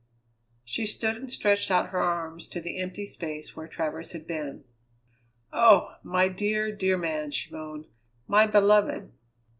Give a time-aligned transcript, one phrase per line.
[0.65, 4.63] She stood and stretched out her arms to the empty space where Travers had been.
[5.53, 5.95] "Oh!
[6.01, 7.85] my dear, dear man!" she moaned.
[8.27, 9.11] "My beloved!"